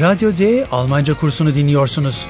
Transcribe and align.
Radyo 0.00 0.36
D 0.36 0.66
Almanca 0.70 1.14
kursunu 1.14 1.54
dinliyorsunuz. 1.54 2.26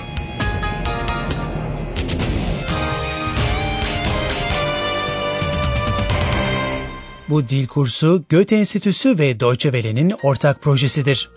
Bu 7.29 7.49
dil 7.49 7.67
kursu 7.67 8.25
Goethe 8.31 8.57
Enstitüsü 8.57 9.19
ve 9.19 9.40
Deutsche 9.40 9.72
Welle'nin 9.72 10.15
ortak 10.22 10.63
projesidir. 10.63 11.31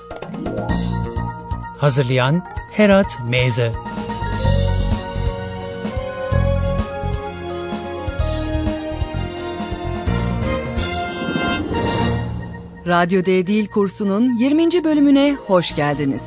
Hazırlayan 1.78 2.46
Herat 2.71 3.20
Meze 3.30 3.71
Radyo 12.89 13.25
D 13.25 13.48
Dil 13.48 13.68
kursunun 13.68 14.38
20. 14.38 14.84
bölümüne 14.84 15.34
hoş 15.34 15.75
geldiniz. 15.75 16.21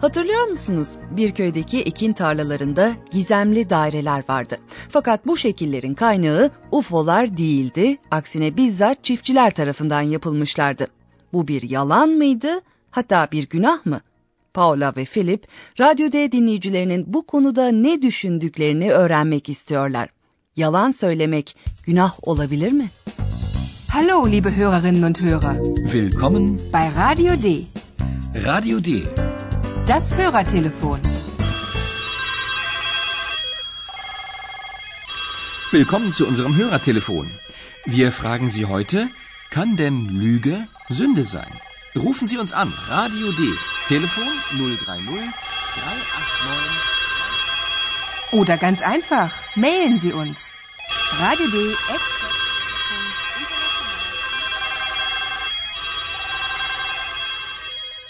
Hatırlıyor 0.00 0.46
musunuz? 0.46 0.88
Bir 1.10 1.32
köydeki 1.32 1.80
ekin 1.80 2.12
tarlalarında 2.12 2.92
gizemli 3.10 3.70
daireler 3.70 4.24
vardı. 4.28 4.58
Fakat 4.88 5.26
bu 5.26 5.36
şekillerin 5.36 5.94
kaynağı 5.94 6.50
UFO'lar 6.70 7.36
değildi, 7.36 7.98
aksine 8.10 8.56
bizzat 8.56 9.04
çiftçiler 9.04 9.50
tarafından 9.50 10.02
yapılmışlardı. 10.02 10.86
Bu 11.32 11.48
bir 11.48 11.70
yalan 11.70 12.08
mıydı? 12.08 12.60
Hatta 12.90 13.28
bir 13.32 13.48
günah 13.48 13.86
mı? 13.86 14.00
Paula 14.54 14.92
ve 14.96 15.04
Philip, 15.04 15.46
Radyo 15.80 16.12
D 16.12 16.32
dinleyicilerinin 16.32 17.04
bu 17.06 17.26
konuda 17.26 17.68
ne 17.68 18.02
düşündüklerini 18.02 18.92
öğrenmek 18.92 19.48
istiyorlar. 19.48 20.08
Yalan 20.56 20.90
söylemek 20.90 21.56
günah 21.86 22.28
olabilir 22.28 22.72
mi? 22.72 22.86
Hallo, 23.92 24.24
liebe 24.24 24.54
Hörerinnen 24.54 25.02
und 25.02 25.20
Hörer. 25.20 25.56
Willkommen 25.56 26.60
bei 26.70 26.88
Radio 26.90 27.34
D. 27.34 27.66
Radio 28.36 28.78
D. 28.78 29.02
Das 29.84 30.16
Hörertelefon. 30.16 31.00
Willkommen 35.72 36.12
zu 36.12 36.24
unserem 36.24 36.54
Hörertelefon. 36.56 37.28
Wir 37.84 38.12
fragen 38.12 38.48
Sie 38.48 38.66
heute, 38.66 39.08
kann 39.50 39.76
denn 39.76 40.06
Lüge 40.06 40.68
Sünde 40.88 41.24
sein? 41.24 41.50
Rufen 41.96 42.28
Sie 42.28 42.38
uns 42.38 42.52
an, 42.52 42.72
Radio 42.88 43.32
D. 43.32 43.42
Telefon 43.88 44.22
030 44.56 44.78
389. 44.86 45.26
Oder 48.30 48.56
ganz 48.56 48.82
einfach, 48.82 49.32
mailen 49.56 49.98
Sie 49.98 50.12
uns. 50.12 50.52
Radio 51.18 51.46
D. 51.46 51.74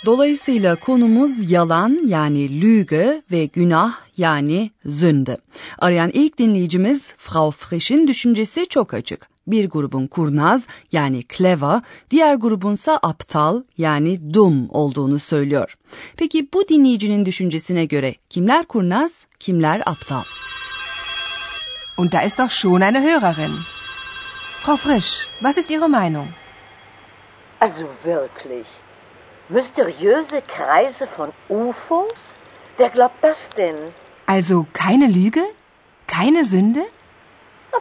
Dolayısıyla 0.05 0.77
konumuz 0.77 1.51
yalan 1.51 2.01
yani 2.07 2.61
lüge 2.61 3.23
ve 3.31 3.45
günah 3.45 3.93
yani 4.17 4.71
zünde. 4.85 5.39
Arayan 5.79 6.11
ilk 6.13 6.39
dinleyicimiz 6.39 7.15
Frau 7.19 7.51
Frisch'in 7.51 8.09
düşüncesi 8.09 8.67
çok 8.67 8.95
açık. 8.95 9.29
Bir 9.47 9.71
grubun 9.71 10.07
kurnaz 10.07 10.67
yani 10.93 11.25
clever, 11.37 11.81
diğer 12.11 12.35
grubunsa 12.35 12.99
aptal 13.03 13.63
yani 13.79 14.35
dum 14.35 14.69
olduğunu 14.71 15.19
söylüyor. 15.19 15.77
Peki 16.17 16.49
bu 16.55 16.69
dinleyicinin 16.69 17.27
düşüncesine 17.27 17.85
göre 17.85 18.15
kimler 18.31 18.65
kurnaz, 18.65 19.27
kimler 19.41 19.83
aptal? 19.87 20.23
Und 21.99 22.13
da 22.13 22.23
ist 22.23 22.39
doch 22.39 22.51
schon 22.51 22.81
eine 22.81 23.03
Hörerin. 23.03 23.51
Frau 24.63 24.77
Frisch, 24.77 25.29
was 25.43 25.59
ist 25.59 25.71
Ihre 25.71 25.89
Meinung? 25.89 26.27
Also 27.61 27.85
wirklich. 28.05 28.67
Mysteriöse 29.51 30.43
Kreise 30.43 31.07
von 31.17 31.33
UFOs? 31.49 32.21
Wer 32.77 32.89
glaubt 32.91 33.21
das 33.23 33.51
denn? 33.57 33.77
Also 34.27 34.67
keine 34.73 35.09
Lüge? 35.09 35.43
Keine 36.07 36.45
Sünde? 36.45 36.83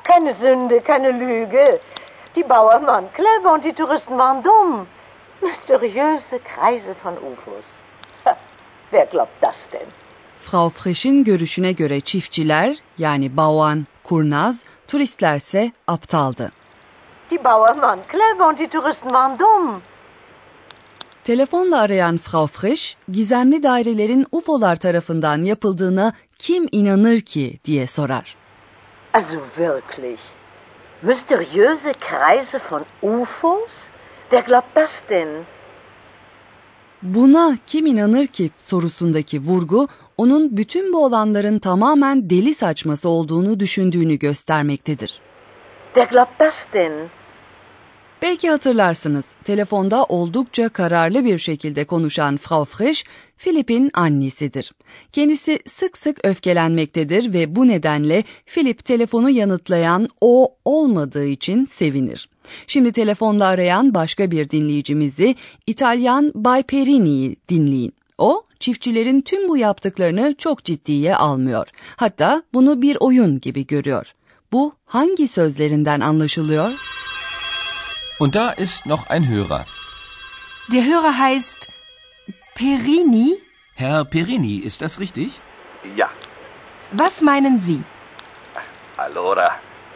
Keine 0.03 0.33
Sünde, 0.33 0.81
keine 0.81 1.11
Lüge. 1.11 1.79
Die 2.35 2.43
Bauern 2.43 2.87
waren 2.87 3.07
clever 3.13 3.53
und 3.53 3.63
die 3.63 3.73
Touristen 3.73 4.17
waren 4.17 4.41
dumm. 4.41 4.87
Mysteriöse 5.41 6.39
Kreise 6.39 6.95
von 7.03 7.13
UFOs. 7.13 7.67
wer 8.91 9.05
glaubt 9.05 9.37
das 9.41 9.69
denn? 9.69 9.87
Frau 10.39 10.69
Frisch'in 10.69 11.23
görüşüne 11.23 11.71
göre 11.71 12.01
çiftçiler 12.01 12.77
yani 12.97 13.37
bavan, 13.37 13.87
kurnaz, 14.03 14.63
turistlerse 14.87 15.71
aptaldı. 15.87 16.51
Die 17.31 17.43
Bauern 17.43 17.81
waren 17.81 17.99
clever 18.11 18.47
und 18.49 18.59
die 18.59 18.67
Touristen 18.69 19.13
waren 19.13 19.39
dumm. 19.39 19.81
Telefonla 21.29 21.81
arayan 21.81 22.17
Frau 22.17 22.47
Frisch, 22.47 22.95
gizemli 23.11 23.63
dairelerin 23.63 24.25
UFO'lar 24.31 24.75
tarafından 24.75 25.43
yapıldığına 25.43 26.13
kim 26.39 26.67
inanır 26.71 27.19
ki 27.19 27.59
diye 27.65 27.87
sorar. 27.87 28.35
Also 29.13 29.35
wirklich. 29.57 30.19
Mysteriöse 31.01 31.93
Kreise 31.93 32.59
von 32.71 32.85
UFOs? 33.01 33.71
Wer 34.29 34.45
glaubt 34.45 34.75
das 34.75 35.03
denn? 35.09 35.27
Buna 37.01 37.57
kim 37.67 37.85
inanır 37.85 38.27
ki 38.27 38.49
sorusundaki 38.57 39.41
vurgu 39.41 39.87
onun 40.17 40.57
bütün 40.57 40.93
bu 40.93 41.05
olanların 41.05 41.59
tamamen 41.59 42.29
deli 42.29 42.53
saçması 42.53 43.09
olduğunu 43.09 43.59
düşündüğünü 43.59 44.15
göstermektedir. 44.15 45.21
Wer 45.93 46.09
glaubt 46.09 46.39
das 46.39 46.67
denn? 46.73 47.09
Belki 48.21 48.49
hatırlarsınız, 48.49 49.25
telefonda 49.43 50.03
oldukça 50.03 50.69
kararlı 50.69 51.25
bir 51.25 51.37
şekilde 51.37 51.85
konuşan 51.85 52.37
Frau 52.37 52.65
Frisch, 52.65 53.03
Philip'in 53.37 53.91
annesidir. 53.93 54.71
Kendisi 55.11 55.59
sık 55.67 55.97
sık 55.97 56.25
öfkelenmektedir 56.25 57.33
ve 57.33 57.55
bu 57.55 57.67
nedenle 57.67 58.23
Philip 58.45 58.85
telefonu 58.85 59.29
yanıtlayan 59.29 60.09
o 60.21 60.55
olmadığı 60.65 61.25
için 61.25 61.65
sevinir. 61.65 62.29
Şimdi 62.67 62.91
telefonda 62.91 63.47
arayan 63.47 63.93
başka 63.93 64.31
bir 64.31 64.49
dinleyicimizi 64.49 65.35
İtalyan 65.67 66.31
Bay 66.35 66.63
Perini'yi 66.63 67.35
dinleyin. 67.49 67.93
O, 68.17 68.43
çiftçilerin 68.59 69.21
tüm 69.21 69.47
bu 69.47 69.57
yaptıklarını 69.57 70.35
çok 70.37 70.63
ciddiye 70.63 71.15
almıyor. 71.15 71.67
Hatta 71.95 72.43
bunu 72.53 72.81
bir 72.81 72.97
oyun 72.99 73.39
gibi 73.39 73.67
görüyor. 73.67 74.13
Bu 74.51 74.73
hangi 74.85 75.27
sözlerinden 75.27 75.99
anlaşılıyor? 75.99 76.99
Und 78.19 78.35
da 78.35 78.49
ist 78.49 78.85
noch 78.85 79.09
ein 79.09 79.29
Hörer. 79.29 79.63
Der 80.73 80.83
Hörer 80.83 81.17
heißt 81.17 81.69
Perini. 82.53 83.37
Herr 83.75 84.03
Perini, 84.03 84.57
ist 84.57 84.81
das 84.81 84.99
richtig? 84.99 85.39
Ja. 85.95 86.09
Was 86.91 87.21
meinen 87.21 87.59
Sie? 87.59 87.81
Allora, 88.97 89.55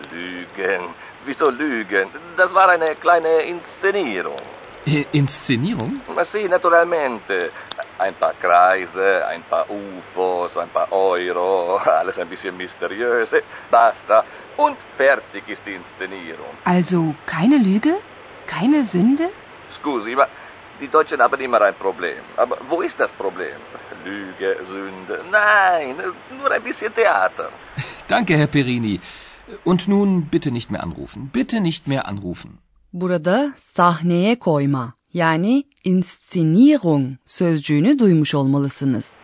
Lügen. 0.10 0.84
Wieso 1.26 1.50
Lügen? 1.50 2.08
Das 2.38 2.54
war 2.54 2.70
eine 2.70 2.96
kleine 2.96 3.42
Inszenierung. 3.42 4.40
Äh, 4.86 5.06
Inszenierung? 5.12 6.00
Ma 6.16 6.24
sì, 6.24 6.48
naturalmente. 6.48 7.52
Ein 7.98 8.16
paar 8.16 8.34
Kreise, 8.42 9.26
ein 9.28 9.44
paar 9.44 9.66
UFOs, 9.70 10.58
ein 10.58 10.70
paar 10.70 10.90
Euro, 10.94 11.76
alles 12.00 12.18
ein 12.18 12.30
bisschen 12.30 12.56
mysteriös. 12.56 13.32
Basta. 13.70 14.24
Und 14.56 14.78
fertig 14.98 15.44
ist 15.48 15.66
die 15.66 15.74
Inszenierung. 15.74 16.54
Also 16.64 17.16
keine 17.26 17.58
Lüge? 17.58 17.98
Keine 18.48 18.84
Sünde? 18.84 19.30
Scusi, 19.72 20.16
ma 20.16 20.28
die 20.82 20.88
Deutschen 20.88 21.22
haben 21.22 21.40
immer 21.42 21.62
ein 21.62 21.76
Problem. 21.76 22.22
Aber 22.38 22.58
wo 22.70 22.82
ist 22.82 23.00
das 23.00 23.12
Problem? 23.12 23.58
Lüge, 24.06 24.58
Sünde? 24.72 25.24
Nein, 25.32 25.96
nur 26.38 26.52
ein 26.52 26.64
bisschen 26.64 26.94
Theater. 26.94 27.50
Danke, 28.08 28.36
Herr 28.36 28.48
Perini. 28.48 29.00
Und 29.64 29.88
nun 29.88 30.26
bitte 30.32 30.52
nicht 30.52 30.72
mehr 30.72 30.84
anrufen. 30.84 31.30
Bitte 31.34 31.62
nicht 31.62 31.88
mehr 31.88 32.08
anrufen. 32.08 32.60
Burada 32.94 33.54
sahneye 33.56 34.36
koyma 34.40 34.94
yani 35.14 35.64
inszenierung 35.84 37.18
sözcüğünü 37.26 38.00
duymuş 38.00 38.36
olmalısınız. 38.36 39.16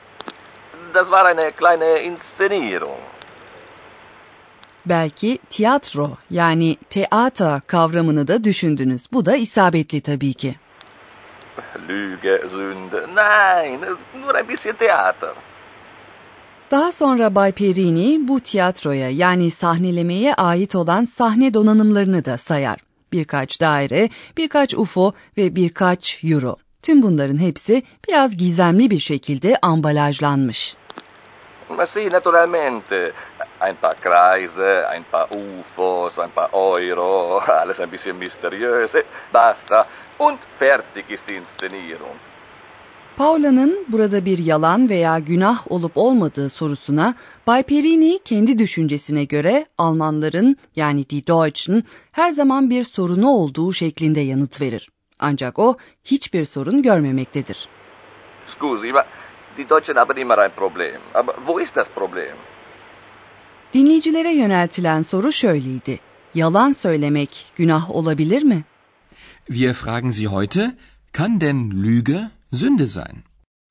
Das 0.94 1.06
war 1.06 1.26
eine 1.26 1.52
kleine 1.52 2.04
Inszenierung. 2.04 3.00
Belki 4.90 5.38
tiyatro 5.50 6.10
yani 6.32 6.78
teata 6.90 7.62
kavramını 7.68 8.28
da 8.28 8.44
düşündünüz. 8.44 9.06
Bu 9.14 9.26
da 9.26 9.36
isabetli 9.36 10.02
tabii 10.02 10.34
ki. 10.34 10.56
Lüge, 11.90 12.42
Sünde? 12.50 13.06
Nein, 13.16 13.82
nur 14.22 14.50
bisschen 14.50 14.76
Theater. 14.76 15.30
Daha 16.72 16.92
sonra 16.92 17.36
Bay 17.36 17.52
Perini 17.52 18.28
bu 18.28 18.40
tiyatroya 18.40 19.10
yani 19.10 19.52
sahnelemeye 19.52 20.34
ait 20.34 20.76
olan 20.76 21.06
sahne 21.06 21.54
donanımlarını 21.54 22.26
da 22.26 22.38
sayar. 22.38 22.80
Birkaç 23.12 23.62
daire, 23.62 24.10
birkaç 24.38 24.74
UFO 24.74 25.14
ve 25.38 25.56
birkaç 25.56 26.24
euro. 26.24 26.56
Tüm 26.84 27.02
bunların 27.02 27.38
hepsi 27.38 27.84
biraz 28.08 28.38
gizemli 28.38 28.90
bir 28.90 29.00
şekilde 29.00 29.58
ambalajlanmış. 29.62 30.76
Sì, 31.86 32.10
naturalmente. 32.12 33.14
Ein 33.60 33.76
paar 33.76 33.96
Kreise, 33.96 34.88
ein 34.90 35.04
paar 35.12 35.28
UFOs, 35.32 36.18
ein 36.20 36.32
paar 36.32 36.54
Euro, 36.54 37.40
alles 37.62 37.80
ein 37.80 37.92
bisschen 37.92 38.18
mysteriös. 38.18 38.92
Basta. 39.34 39.86
Und 40.18 40.40
fertig 40.60 41.06
ist 41.10 41.28
die 41.28 41.36
Inszenierung. 41.36 42.18
Paula'nın 43.18 43.86
burada 43.88 44.26
bir 44.26 44.38
yalan 44.38 44.90
veya 44.90 45.20
günah 45.20 45.72
olup 45.72 45.92
olmadığı 45.96 46.50
sorusuna 46.50 47.16
Bay 47.48 47.64
Perini 47.64 48.20
kendi 48.26 48.60
düşüncesine 48.60 49.24
göre 49.24 49.66
Almanların 49.78 50.58
yani 50.76 51.10
die 51.10 51.28
Deutschen 51.28 51.84
her 52.12 52.30
zaman 52.30 52.70
bir 52.70 52.84
sorunu 52.84 53.30
olduğu 53.30 53.74
şeklinde 53.74 54.20
yanıt 54.20 54.62
verir. 54.62 54.90
Ancak 55.20 55.60
o 55.60 55.78
hiçbir 56.04 56.46
sorun 56.46 56.82
görmemektedir. 56.82 57.68
Scusi, 58.48 58.94
ma 58.94 59.04
die 59.58 59.70
Deutschen 59.70 59.96
haben 59.96 60.18
immer 60.18 60.38
ein 60.38 60.52
Problem. 60.56 61.02
Aber 61.14 61.34
wo 61.36 61.60
ist 61.62 61.76
das 61.76 61.88
Problem? 61.90 62.36
Dinleyicilere 63.74 64.34
yöneltilen 64.34 65.02
soru 65.02 65.32
şöyleydi. 65.32 66.00
Yalan 66.36 66.72
söylemek 66.72 67.46
günah 67.56 67.92
olabilir 67.92 68.44
mi? 68.44 68.64
Wir 69.48 69.74
fragen 69.74 70.10
Sie 70.10 70.28
heute, 70.28 70.76
kann 71.12 71.42
denn 71.42 71.72
Lüge 71.84 72.30
Sünde 72.54 72.88
sein? 72.88 73.24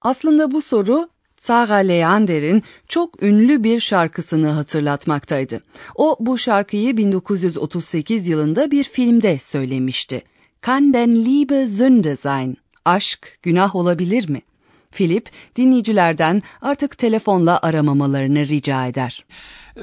Aslında 0.03 0.51
bu 0.51 0.63
soru 0.63 1.09
Sarah 1.41 1.89
Leander'in 1.89 2.63
çok 2.89 3.23
ünlü 3.23 3.65
bir 3.65 3.81
şarkısını 3.81 4.49
hatırlatmaktaydı. 4.49 5.63
O 5.95 6.17
bu 6.21 6.39
şarkıyı 6.39 6.97
1938 6.97 8.29
yılında 8.29 8.71
bir 8.71 8.85
filmde 8.85 9.39
söylemişti. 9.39 10.23
Kann 10.61 10.95
denn 10.95 11.17
Liebe 11.17 11.69
Sünde 11.69 12.17
sein? 12.17 12.57
Aşk 12.85 13.39
günah 13.43 13.77
olabilir 13.77 14.29
mi? 14.29 14.43
Philip 14.93 15.31
dinleyicilerden 15.57 16.43
artık 16.63 16.99
telefonla 16.99 17.59
aramamalarını 17.63 18.49
rica 18.49 18.87
eder. 18.87 19.25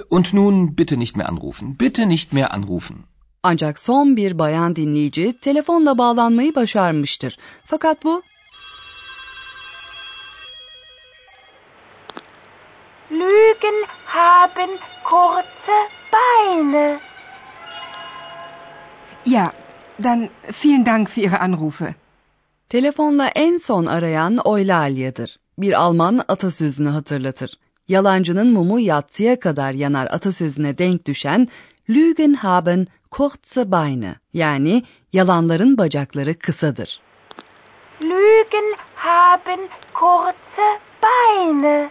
Und 0.10 0.34
nun 0.34 0.76
bitte 0.76 0.98
nicht 0.98 1.16
mehr 1.18 1.30
anrufen. 1.30 1.78
Bitte 1.78 2.06
nicht 2.06 2.34
mehr 2.34 2.54
anrufen. 2.54 3.06
Ancak 3.44 3.80
son 3.80 4.18
bir 4.18 4.40
bayan 4.40 4.76
dinleyici 4.76 5.40
telefonla 5.40 5.98
bağlanmayı 5.98 6.56
başarmıştır. 6.56 7.38
Fakat 7.66 8.04
bu 8.04 8.22
Lügen 13.12 13.86
haben 14.06 14.70
kurze 15.04 15.90
Beine. 16.14 17.00
Ja, 19.26 19.54
dann 20.04 20.30
vielen 20.64 20.86
Dank 20.86 21.10
für 21.10 21.22
Ihre 21.22 21.38
Anrufe. 21.40 21.96
telefonla 22.70 23.28
en 23.28 23.58
son 23.58 23.86
arayan 23.86 24.40
Eulalia'dır. 24.46 25.40
Bir 25.58 25.82
Alman 25.82 26.22
atasözünü 26.28 26.90
hatırlatır. 26.90 27.60
Yalancının 27.88 28.48
mumu 28.48 28.80
yatsıya 28.80 29.40
kadar 29.40 29.72
yanar 29.72 30.08
atasözüne 30.12 30.78
denk 30.78 31.08
düşen 31.08 31.48
Lügen 31.90 32.34
haben 32.34 32.88
kurze 33.12 33.72
Beine 33.72 34.16
yani 34.34 34.84
yalanların 35.14 35.78
bacakları 35.78 36.40
kısadır. 36.40 37.02
Lügen 38.02 38.76
haben 38.96 39.70
kurze 39.94 40.80
Beine. 41.04 41.90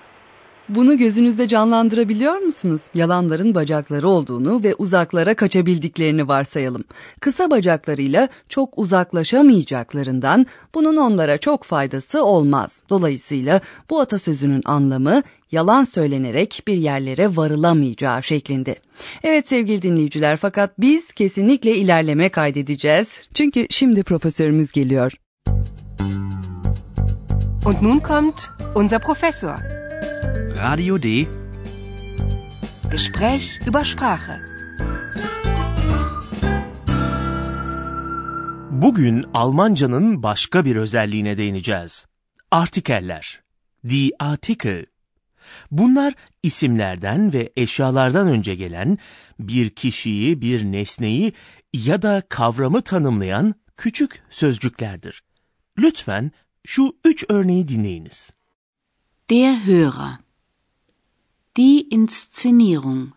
Bunu 0.68 0.98
gözünüzde 0.98 1.48
canlandırabiliyor 1.48 2.36
musunuz? 2.36 2.82
Yalanların 2.94 3.54
bacakları 3.54 4.08
olduğunu 4.08 4.64
ve 4.64 4.74
uzaklara 4.74 5.34
kaçabildiklerini 5.34 6.28
varsayalım. 6.28 6.84
Kısa 7.20 7.50
bacaklarıyla 7.50 8.28
çok 8.48 8.78
uzaklaşamayacaklarından 8.78 10.46
bunun 10.74 10.96
onlara 10.96 11.38
çok 11.38 11.64
faydası 11.64 12.24
olmaz. 12.24 12.82
Dolayısıyla 12.90 13.60
bu 13.90 14.00
atasözünün 14.00 14.62
anlamı 14.64 15.22
yalan 15.54 15.84
söylenerek 15.84 16.62
bir 16.66 16.76
yerlere 16.76 17.36
varılamayacağı 17.36 18.22
şeklinde. 18.22 18.76
Evet 19.22 19.48
sevgili 19.48 19.82
dinleyiciler 19.82 20.36
fakat 20.36 20.80
biz 20.80 21.12
kesinlikle 21.12 21.76
ilerleme 21.76 22.28
kaydedeceğiz. 22.28 23.28
Çünkü 23.34 23.66
şimdi 23.70 24.02
profesörümüz 24.02 24.72
geliyor. 24.72 25.12
Und 27.66 27.82
nun 27.82 27.98
kommt 27.98 28.50
unser 28.74 29.00
Professor. 29.00 29.58
Radio 30.62 31.02
D. 31.02 31.26
Gespräch 32.90 33.68
über 33.68 33.84
Sprache. 33.84 34.54
Bugün 38.70 39.24
Almancanın 39.34 40.22
başka 40.22 40.64
bir 40.64 40.76
özelliğine 40.76 41.36
değineceğiz. 41.36 42.06
Artikeller. 42.50 43.42
Die 43.90 44.10
Artikel. 44.18 44.86
Bunlar 45.70 46.14
isimlerden 46.42 47.32
ve 47.32 47.52
eşyalardan 47.56 48.28
önce 48.28 48.54
gelen 48.54 48.98
bir 49.38 49.70
kişiyi, 49.70 50.40
bir 50.40 50.64
nesneyi 50.64 51.32
ya 51.72 52.02
da 52.02 52.22
kavramı 52.28 52.82
tanımlayan 52.82 53.54
küçük 53.76 54.22
sözcüklerdir. 54.30 55.22
Lütfen 55.78 56.32
şu 56.64 56.96
üç 57.04 57.24
örneği 57.28 57.68
dinleyiniz. 57.68 58.32
Der 59.30 59.66
Hörer. 59.66 60.18
Die 61.56 61.80
Inszenierung. 61.90 63.08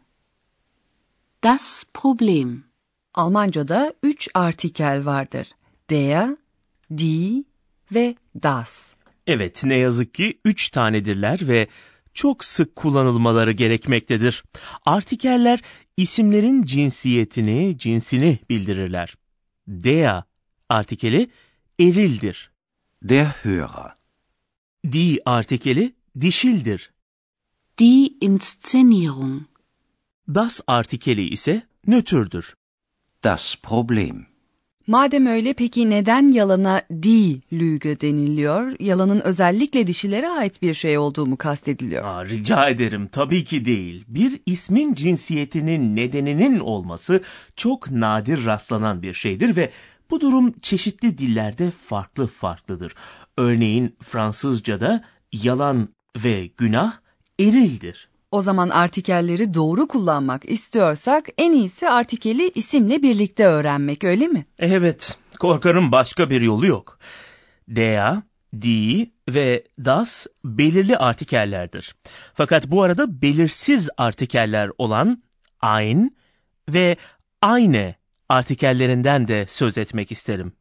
Das 1.43 1.83
Problem. 1.93 2.63
Almanca'da 3.13 3.93
üç 4.03 4.29
artikel 4.33 5.05
vardır. 5.05 5.51
Der, 5.89 6.29
die 6.97 7.43
ve 7.93 8.15
das. 8.43 8.93
Evet, 9.27 9.63
ne 9.63 9.75
yazık 9.75 10.13
ki 10.13 10.39
üç 10.45 10.69
tanedirler 10.69 11.47
ve 11.47 11.67
çok 12.17 12.43
sık 12.43 12.75
kullanılmaları 12.75 13.51
gerekmektedir. 13.51 14.43
Artikeller 14.85 15.61
isimlerin 15.97 16.63
cinsiyetini, 16.63 17.77
cinsini 17.77 18.39
bildirirler. 18.49 19.15
Der 19.67 20.23
artikeli 20.69 21.29
erildir. 21.79 22.51
Der 23.03 23.25
Hörer. 23.25 23.91
Die 24.91 25.19
artikeli 25.25 25.95
dişildir. 26.21 26.91
Die 27.79 28.17
Inszenierung. 28.21 29.41
Das 30.27 30.61
artikeli 30.67 31.29
ise 31.29 31.61
nötrdür. 31.87 32.55
Das 33.23 33.55
Problem. 33.63 34.36
Madem 34.87 35.25
öyle 35.25 35.53
peki 35.53 35.89
neden 35.89 36.31
yalana 36.31 36.81
die 37.03 37.41
Lüge 37.53 38.01
deniliyor? 38.01 38.75
Yalanın 38.79 39.19
özellikle 39.19 39.87
dişilere 39.87 40.29
ait 40.29 40.61
bir 40.61 40.73
şey 40.73 40.97
olduğu 40.97 41.25
mu 41.25 41.37
kastediliyor? 41.37 42.05
Aa, 42.05 42.25
rica 42.25 42.69
ederim 42.69 43.07
tabii 43.07 43.43
ki 43.43 43.65
değil. 43.65 44.03
Bir 44.07 44.39
ismin 44.45 44.93
cinsiyetinin 44.93 45.95
nedeninin 45.95 46.59
olması 46.59 47.23
çok 47.55 47.91
nadir 47.91 48.45
rastlanan 48.45 49.01
bir 49.01 49.13
şeydir 49.13 49.55
ve 49.55 49.71
bu 50.09 50.21
durum 50.21 50.53
çeşitli 50.61 51.17
dillerde 51.17 51.71
farklı 51.71 52.27
farklıdır. 52.27 52.95
Örneğin 53.37 53.95
Fransızca'da 54.03 55.03
yalan 55.31 55.89
ve 56.23 56.49
günah 56.57 56.93
erildir. 57.39 58.09
O 58.31 58.41
zaman 58.41 58.69
artikelleri 58.69 59.53
doğru 59.53 59.87
kullanmak 59.87 60.49
istiyorsak 60.49 61.27
en 61.37 61.51
iyisi 61.51 61.89
artikeli 61.89 62.51
isimle 62.55 63.01
birlikte 63.01 63.45
öğrenmek 63.45 64.03
öyle 64.03 64.27
mi? 64.27 64.45
Evet, 64.59 65.17
korkarım 65.39 65.91
başka 65.91 66.29
bir 66.29 66.41
yolu 66.41 66.67
yok. 66.67 66.99
Der, 67.67 68.15
die 68.61 69.11
ve 69.29 69.63
das 69.85 70.27
belirli 70.45 70.97
artikellerdir. 70.97 71.95
Fakat 72.33 72.67
bu 72.67 72.83
arada 72.83 73.21
belirsiz 73.21 73.89
artikeller 73.97 74.71
olan 74.77 75.23
ein 75.61 76.15
ve 76.69 76.97
eine 77.43 77.95
artikellerinden 78.29 79.27
de 79.27 79.45
söz 79.47 79.77
etmek 79.77 80.11
isterim. 80.11 80.53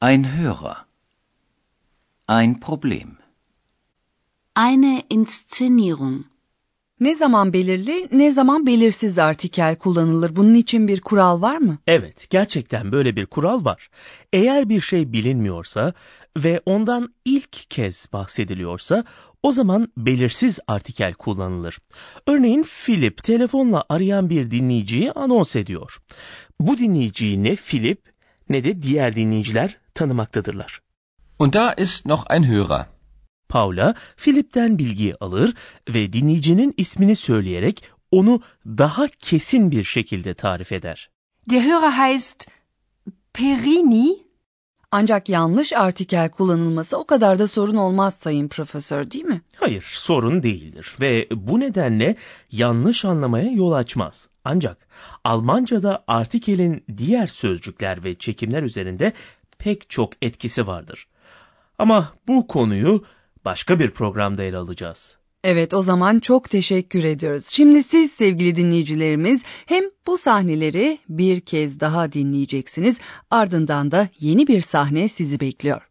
Ein 0.00 0.24
Hörer. 0.24 0.76
Ein 2.28 2.60
Problem. 2.60 3.16
Eine 4.56 5.02
Inszenierung. 5.10 6.31
Ne 7.02 7.16
zaman 7.16 7.52
belirli, 7.52 8.08
ne 8.12 8.32
zaman 8.32 8.66
belirsiz 8.66 9.18
artikel 9.18 9.76
kullanılır? 9.76 10.36
Bunun 10.36 10.54
için 10.54 10.88
bir 10.88 11.00
kural 11.00 11.42
var 11.42 11.56
mı? 11.56 11.78
Evet, 11.86 12.30
gerçekten 12.30 12.92
böyle 12.92 13.16
bir 13.16 13.26
kural 13.26 13.64
var. 13.64 13.88
Eğer 14.32 14.68
bir 14.68 14.80
şey 14.80 15.12
bilinmiyorsa 15.12 15.92
ve 16.36 16.60
ondan 16.66 17.14
ilk 17.24 17.70
kez 17.70 18.06
bahsediliyorsa 18.12 19.04
o 19.42 19.52
zaman 19.52 19.88
belirsiz 19.96 20.58
artikel 20.68 21.14
kullanılır. 21.14 21.78
Örneğin 22.26 22.62
Philip 22.62 23.22
telefonla 23.22 23.84
arayan 23.88 24.30
bir 24.30 24.50
dinleyiciyi 24.50 25.12
anons 25.12 25.56
ediyor. 25.56 25.98
Bu 26.60 26.78
dinleyiciyi 26.78 27.44
ne 27.44 27.56
Philip 27.56 28.12
ne 28.48 28.64
de 28.64 28.82
diğer 28.82 29.16
dinleyiciler 29.16 29.78
tanımaktadırlar. 29.94 30.80
Und 31.38 31.54
da 31.54 31.74
ist 31.78 32.06
noch 32.06 32.24
ein 32.30 32.48
Hörer. 32.48 32.86
Paula, 33.52 33.94
Philip'ten 34.16 34.78
bilgiyi 34.78 35.14
alır 35.16 35.54
ve 35.88 36.12
dinleyicinin 36.12 36.74
ismini 36.76 37.16
söyleyerek 37.16 37.84
onu 38.10 38.40
daha 38.66 39.08
kesin 39.08 39.70
bir 39.70 39.84
şekilde 39.84 40.34
tarif 40.34 40.72
eder. 40.72 41.10
Der 41.50 41.64
Hörer 41.64 41.92
heißt 41.92 42.46
Perini. 43.32 44.18
Ancak 44.90 45.28
yanlış 45.28 45.72
artikel 45.72 46.30
kullanılması 46.30 46.98
o 46.98 47.06
kadar 47.06 47.38
da 47.38 47.48
sorun 47.48 47.76
olmaz 47.76 48.14
sayın 48.14 48.48
profesör 48.48 49.10
değil 49.10 49.24
mi? 49.24 49.40
Hayır, 49.56 49.84
sorun 49.96 50.42
değildir 50.42 50.96
ve 51.00 51.28
bu 51.30 51.60
nedenle 51.60 52.16
yanlış 52.50 53.04
anlamaya 53.04 53.50
yol 53.50 53.72
açmaz. 53.72 54.28
Ancak 54.44 54.88
Almanca'da 55.24 56.04
artikelin 56.06 56.84
diğer 56.96 57.26
sözcükler 57.26 58.04
ve 58.04 58.14
çekimler 58.14 58.62
üzerinde 58.62 59.12
pek 59.58 59.90
çok 59.90 60.12
etkisi 60.22 60.66
vardır. 60.66 61.08
Ama 61.78 62.12
bu 62.28 62.46
konuyu 62.46 63.04
başka 63.44 63.78
bir 63.78 63.90
programda 63.90 64.42
ele 64.42 64.56
alacağız. 64.56 65.16
Evet 65.44 65.74
o 65.74 65.82
zaman 65.82 66.18
çok 66.18 66.50
teşekkür 66.50 67.04
ediyoruz. 67.04 67.46
Şimdi 67.46 67.82
siz 67.82 68.12
sevgili 68.12 68.56
dinleyicilerimiz 68.56 69.42
hem 69.66 69.84
bu 70.06 70.18
sahneleri 70.18 70.98
bir 71.08 71.40
kez 71.40 71.80
daha 71.80 72.12
dinleyeceksiniz 72.12 72.98
ardından 73.30 73.92
da 73.92 74.08
yeni 74.20 74.46
bir 74.46 74.60
sahne 74.60 75.08
sizi 75.08 75.40
bekliyor. 75.40 75.88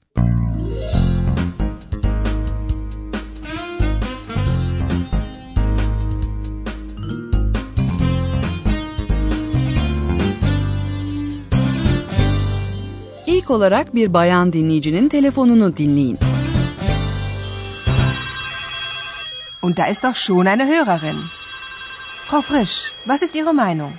İlk 13.27 13.51
olarak 13.51 13.95
bir 13.95 14.13
bayan 14.13 14.53
dinleyicinin 14.53 15.09
telefonunu 15.09 15.77
dinleyin. 15.77 16.30
Und 19.61 19.77
da 19.77 19.85
ist 19.85 20.03
doch 20.03 20.15
schon 20.15 20.47
eine 20.47 20.65
Hörerin. 20.65 21.17
Frau 22.27 22.41
Frisch, 22.41 22.93
was 23.05 23.21
ist 23.21 23.35
Ihre 23.35 23.53
Meinung? 23.53 23.97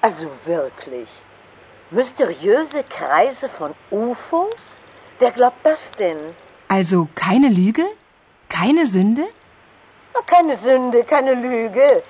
Also 0.00 0.30
wirklich. 0.44 1.08
Mysteriöse 1.90 2.84
Kreise 2.84 3.48
von 3.48 3.74
UFOs? 3.90 4.76
Wer 5.18 5.32
glaubt 5.32 5.64
das 5.64 5.90
denn? 5.92 6.18
Also 6.68 7.08
keine 7.14 7.48
Lüge? 7.48 7.84
Keine 8.48 8.86
Sünde? 8.86 9.24
Keine 10.26 10.56
Sünde, 10.56 11.04
keine 11.04 11.34
Lüge. 11.34 12.02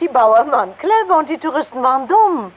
Die 0.00 0.08
Bauern 0.08 0.50
waren 0.50 0.76
clever 0.78 1.18
und 1.18 1.28
die 1.28 1.38
Touristen 1.38 1.82
waren 1.82 2.08
dumm. 2.08 2.52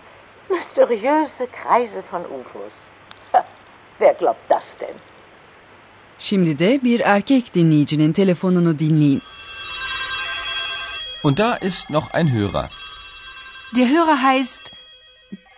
Mysteriöse 0.50 1.48
Kreise 1.48 2.02
von 2.10 2.26
UFOs. 2.26 2.74
Ha, 3.34 3.46
wer 4.00 4.14
glaubt 4.16 4.50
das 4.50 4.76
denn? 4.78 4.96
Şimdi 6.24 6.60
de 6.60 6.84
bir 6.84 7.00
erkek 7.00 7.54
dinleyicinin 7.56 8.14
telefonunu 8.14 8.80
dinleyin. 8.80 9.22
Und 11.24 11.38
da 11.38 11.58
ist 11.58 11.90
noch 11.90 12.14
ein 12.14 12.34
Hörer. 12.34 12.70
Der 13.76 13.90
Hörer 13.90 14.22
heißt 14.24 14.74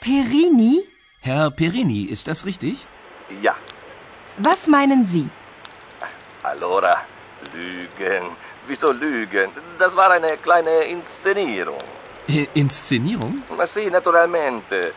Perini. 0.01 0.83
Herr 1.21 1.51
Perini, 1.51 2.01
ist 2.03 2.27
das 2.27 2.45
richtig? 2.45 2.75
Ja, 3.43 3.55
Was 4.39 4.67
meinen 4.67 5.05
Sie? 5.05 5.25
allora, 6.43 6.95
Lügen. 7.53 8.23
Wieso 8.67 8.91
Lügen? 8.91 9.49
Das 9.79 9.95
war 9.95 10.09
eine 10.11 10.37
kleine 10.37 10.83
Inszenierung. 10.85 11.83
Äh, 12.27 12.47
Inszenierung? 12.55 13.43
Sì, 13.67 13.89
naturalmente. 13.91 14.93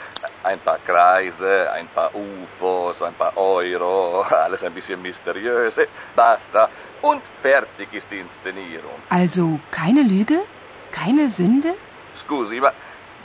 Ein 0.50 0.60
paar 0.66 0.80
Kreise, 0.90 1.52
ein 1.78 1.88
paar 1.96 2.10
UFOs, 2.24 3.02
ein 3.02 3.16
paar 3.22 3.34
Euro, 3.36 4.22
alles 4.44 4.62
ein 4.66 4.74
bisschen 4.78 5.00
mysteriös. 5.08 5.74
Basta. 6.16 6.62
Und 7.10 7.22
fertig 7.42 7.88
ist 7.98 8.08
die 8.10 8.20
Inszenierung. 8.26 8.98
Also 9.10 9.60
keine 9.70 10.02
Lüge? 10.14 10.38
Keine 11.00 11.28
Sünde? 11.28 11.74
Scusi, 12.16 12.60
ma 12.60 12.72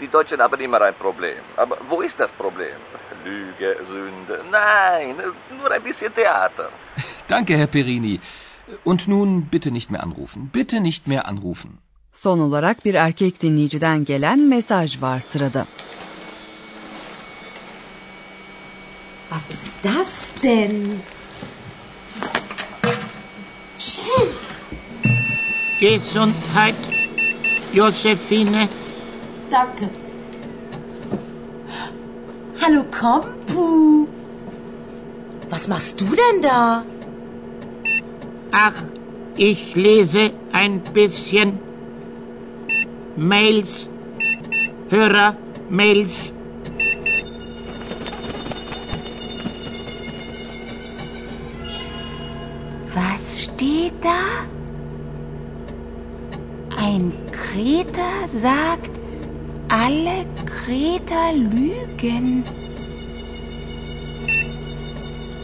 die 0.01 0.09
Deutschen 0.15 0.39
haben 0.41 0.59
immer 0.67 0.81
ein 0.81 0.95
Problem. 1.05 1.41
Aber 1.55 1.77
wo 1.89 2.01
ist 2.01 2.19
das 2.19 2.31
Problem? 2.31 2.77
Lüge, 3.23 3.69
Sünde? 3.91 4.35
Nein, 4.51 5.15
nur 5.57 5.71
ein 5.71 5.83
bisschen 5.83 6.13
Theater. 6.13 6.69
Danke, 7.33 7.55
Herr 7.59 7.67
Perini. 7.67 8.19
Und 8.83 9.07
nun 9.07 9.29
bitte 9.53 9.71
nicht 9.71 9.89
mehr 9.91 10.03
anrufen. 10.03 10.49
Bitte 10.51 10.81
nicht 10.81 11.07
mehr 11.07 11.23
anrufen. 11.31 11.71
Son 12.15 12.39
olarak 12.39 12.85
bir 12.85 12.93
erkek 12.93 13.41
dinleyiciden 13.41 14.05
gelen 14.05 14.39
mesaj 14.49 15.01
var 15.01 15.19
sırada. 15.19 15.65
Was 19.33 19.47
ist 19.47 19.71
das 19.81 20.31
denn? 20.43 21.01
Gesundheit, 25.79 26.75
Josephine. 27.73 28.69
Danke. 29.49 29.89
Hallo 32.61 32.83
Kompu. 32.91 34.07
Was 35.49 35.67
machst 35.67 35.99
du 35.99 36.05
denn 36.05 36.43
da? 36.43 36.85
Ach, 38.51 38.83
ich 39.35 39.73
lese 39.73 40.29
ein 40.51 40.79
bisschen 40.79 41.57
Mails, 43.15 43.89
Hörer-Mails. 44.91 46.33
Was 46.33 46.42
da? 54.13 54.23
Ein 56.77 57.13
Kreter 57.31 58.27
sagt, 58.27 58.93
alle 59.69 60.25
Kreter 60.45 61.33
lügen. 61.33 62.43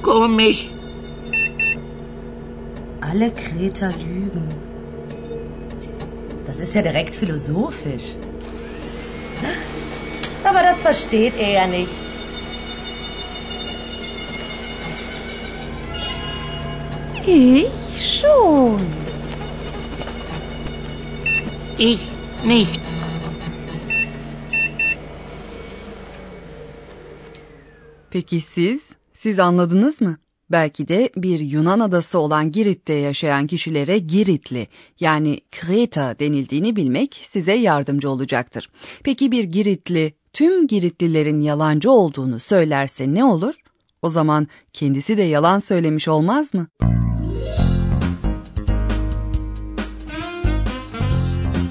Komisch. 0.02 0.70
Alle 3.02 3.32
Kreter 3.32 3.92
lügen. 3.92 4.48
Das 6.46 6.60
ist 6.60 6.76
ja 6.76 6.82
direkt 6.82 7.16
philosophisch. 7.16 8.16
Aber 10.44 10.62
das 10.62 10.82
versteht 10.82 11.38
er 11.38 11.52
ja 11.52 11.68
nicht. 11.68 11.92
Ich 17.26 17.79
schon. 18.00 18.82
Ich 21.78 22.00
nicht. 22.46 22.80
Peki 28.12 28.42
siz? 28.42 28.92
Siz 29.14 29.40
anladınız 29.40 30.02
mı? 30.02 30.18
Belki 30.52 30.88
de 30.88 31.10
bir 31.16 31.40
Yunan 31.40 31.80
adası 31.80 32.20
olan 32.20 32.52
Girit'te 32.52 32.94
yaşayan 32.94 33.48
kişilere 33.48 33.98
Giritli 33.98 34.68
yani 35.00 35.40
Kreta 35.52 36.20
denildiğini 36.20 36.76
bilmek 36.76 37.20
size 37.22 37.54
yardımcı 37.54 38.10
olacaktır. 38.10 38.70
Peki 39.04 39.32
bir 39.32 39.44
Giritli 39.44 40.14
tüm 40.34 40.68
Giritlilerin 40.68 41.42
yalancı 41.42 41.92
olduğunu 41.92 42.40
söylerse 42.40 43.14
ne 43.14 43.24
olur? 43.24 43.56
O 44.02 44.10
zaman 44.10 44.48
kendisi 44.74 45.18
de 45.18 45.24
yalan 45.24 45.60
söylemiş 45.60 46.08
olmaz 46.08 46.54
mı? 46.54 46.68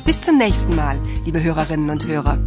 Bis 0.08 0.22
zum 0.22 0.38
nächsten 0.38 0.74
Mal, 0.74 0.96
liebe 1.26 1.42
Hörerinnen 1.42 1.90
und 1.90 2.06
Hörer. 2.06 2.38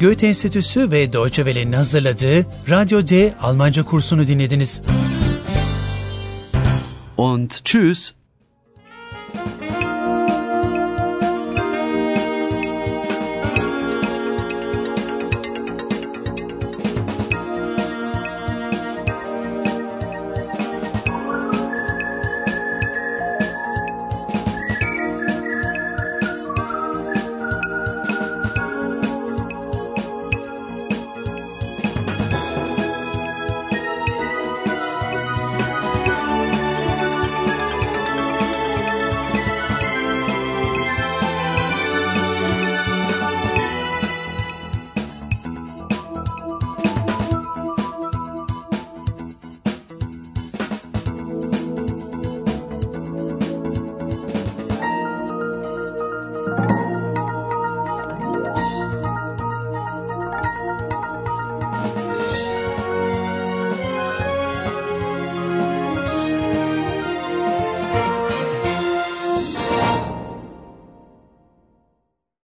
Goethe 0.00 0.26
Enstitüsü 0.26 0.90
ve 0.90 1.12
Deutsche 1.12 1.44
Welle'nin 1.44 1.72
hazırladığı 1.72 2.46
Radyo 2.70 3.08
D 3.08 3.34
Almanca 3.40 3.82
kursunu 3.82 4.28
dinlediniz. 4.28 4.82
Und 7.16 7.64
tschüss. 7.64 8.21